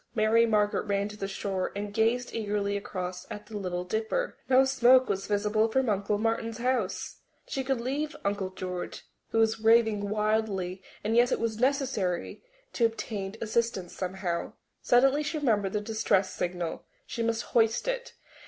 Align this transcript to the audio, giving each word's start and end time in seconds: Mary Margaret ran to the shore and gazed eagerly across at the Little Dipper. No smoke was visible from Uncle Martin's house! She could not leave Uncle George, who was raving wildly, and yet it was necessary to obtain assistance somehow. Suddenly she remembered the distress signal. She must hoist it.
Mary 0.15 0.47
Margaret 0.47 0.87
ran 0.87 1.07
to 1.09 1.15
the 1.15 1.27
shore 1.27 1.71
and 1.75 1.93
gazed 1.93 2.33
eagerly 2.33 2.75
across 2.75 3.27
at 3.29 3.45
the 3.45 3.55
Little 3.55 3.83
Dipper. 3.83 4.35
No 4.49 4.65
smoke 4.65 5.07
was 5.07 5.27
visible 5.27 5.67
from 5.67 5.89
Uncle 5.89 6.17
Martin's 6.17 6.57
house! 6.57 7.19
She 7.47 7.63
could 7.63 7.77
not 7.77 7.83
leave 7.85 8.15
Uncle 8.25 8.49
George, 8.49 9.03
who 9.29 9.37
was 9.37 9.59
raving 9.59 10.09
wildly, 10.09 10.81
and 11.03 11.15
yet 11.15 11.31
it 11.31 11.39
was 11.39 11.59
necessary 11.59 12.41
to 12.73 12.83
obtain 12.85 13.35
assistance 13.41 13.95
somehow. 13.95 14.53
Suddenly 14.81 15.21
she 15.21 15.37
remembered 15.37 15.73
the 15.73 15.81
distress 15.81 16.33
signal. 16.33 16.83
She 17.05 17.21
must 17.21 17.43
hoist 17.53 17.87
it. 17.87 18.15